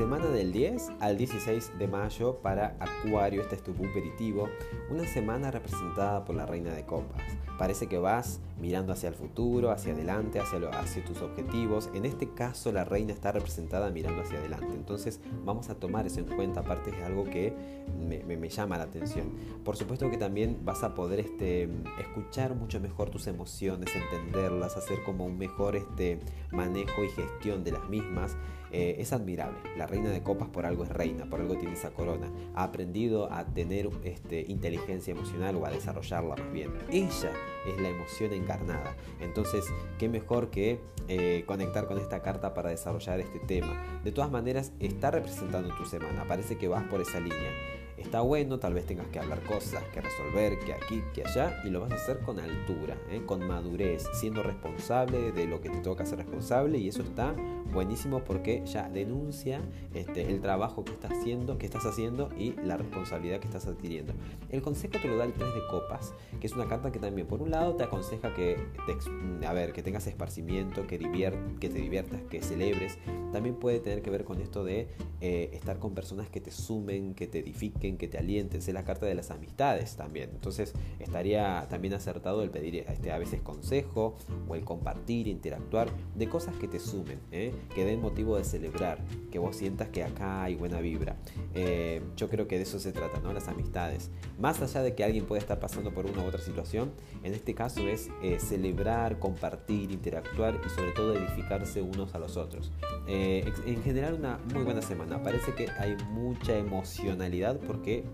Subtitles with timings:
[0.00, 4.48] 10 al 16 de mayo para Acuario, este es tu aperitivo,
[4.90, 7.22] una semana representada por la Reina de Copas.
[7.58, 11.90] Parece que vas mirando hacia el futuro, hacia adelante, hacia, hacia tus objetivos.
[11.92, 14.74] En este caso la reina está representada mirando hacia adelante.
[14.74, 17.54] Entonces vamos a tomar eso en cuenta, aparte es algo que
[17.98, 19.30] me, llama la atención.
[19.64, 21.68] Por supuesto que también vas a poder este,
[22.00, 26.18] escuchar mucho mejor tus emociones, entenderlas, hacer como un mejor este,
[26.50, 28.36] manejo y gestión de las mismas.
[28.72, 29.58] Eh, es admirable.
[29.76, 32.30] La reina de copas por algo es reina, por algo tiene esa corona.
[32.54, 36.72] Ha aprendido a tener este, inteligencia emocional o a desarrollarla más bien.
[36.90, 37.32] Ella
[37.66, 38.96] es la emoción encarnada.
[39.20, 39.64] Entonces,
[39.98, 44.00] qué mejor que eh, conectar con esta carta para desarrollar este tema.
[44.04, 46.24] De todas maneras, está representando tu semana.
[46.26, 47.50] Parece que vas por esa línea
[48.00, 51.70] está bueno, tal vez tengas que hablar cosas, que resolver, que aquí, que allá, y
[51.70, 53.22] lo vas a hacer con altura, ¿eh?
[53.24, 57.34] con madurez, siendo responsable de lo que te toca ser responsable, y eso está
[57.72, 59.60] buenísimo porque ya denuncia
[59.94, 64.12] este, el trabajo que estás haciendo, que estás haciendo y la responsabilidad que estás adquiriendo.
[64.50, 67.26] El consejo te lo da el 3 de copas, que es una carta que también
[67.26, 71.78] por un lado te aconseja que te, a ver, que tengas esparcimiento, que, que te
[71.78, 72.98] diviertas, que celebres.
[73.32, 74.88] También puede tener que ver con esto de
[75.20, 78.84] eh, estar con personas que te sumen, que te edifiquen, que te alienten, es la
[78.84, 80.30] carta de las amistades también.
[80.32, 84.16] Entonces estaría también acertado el pedir este, a veces consejo
[84.48, 87.52] o el compartir, interactuar de cosas que te sumen, ¿eh?
[87.74, 88.98] Que den motivo de celebrar,
[89.30, 91.16] que vos sientas que acá hay buena vibra.
[91.54, 93.32] Eh, yo creo que de eso se trata, ¿no?
[93.32, 94.10] Las amistades.
[94.38, 97.54] Más allá de que alguien pueda estar pasando por una u otra situación, en este
[97.54, 102.72] caso es eh, celebrar, compartir, interactuar y sobre todo edificarse unos a los otros.
[103.06, 105.22] en general una muy buena semana.
[105.22, 108.04] Parece que hay mucha emocionalidad porque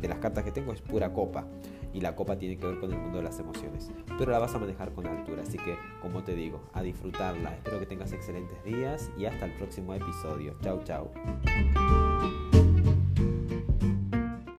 [0.00, 1.46] de las cartas que tengo es pura copa
[1.94, 3.90] y la copa tiene que ver con el mundo de las emociones.
[4.18, 7.54] Pero la vas a manejar con altura, así que como te digo, a disfrutarla.
[7.54, 10.56] Espero que tengas excelentes días y hasta el próximo episodio.
[10.60, 11.10] Chau chau.